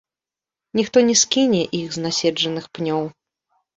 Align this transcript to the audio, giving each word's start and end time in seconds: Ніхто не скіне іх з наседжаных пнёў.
Ніхто 0.79 1.03
не 1.11 1.15
скіне 1.23 1.61
іх 1.81 1.93
з 1.99 2.03
наседжаных 2.07 2.65
пнёў. 2.79 3.03